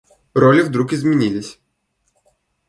Роли 0.33 0.63
вдруг 0.63 0.93
изменились. 0.93 1.59